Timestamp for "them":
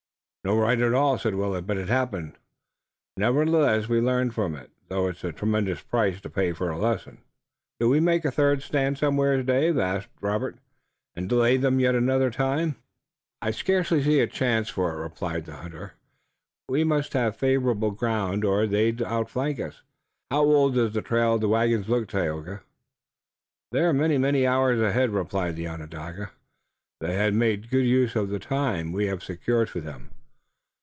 11.57-11.79, 29.81-30.09